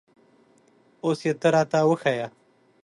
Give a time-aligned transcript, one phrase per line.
[1.03, 2.27] اوس یې ته را ته وښیه